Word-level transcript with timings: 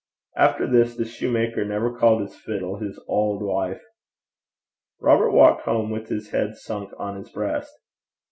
After 0.35 0.65
this 0.65 0.95
the 0.95 1.03
soutar 1.03 1.63
never 1.63 1.95
called 1.95 2.21
his 2.23 2.35
fiddle 2.35 2.77
his 2.77 2.97
auld 3.07 3.43
wife. 3.43 3.83
Robert 4.99 5.29
walked 5.29 5.61
home 5.65 5.91
with 5.91 6.09
his 6.09 6.31
head 6.31 6.55
sunk 6.55 6.91
on 6.97 7.17
his 7.17 7.29
breast. 7.29 7.71